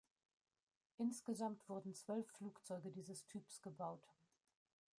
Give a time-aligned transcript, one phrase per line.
[0.97, 4.09] Insgesamt wurden zwölf Flugzeuge dieses Typs gebaut.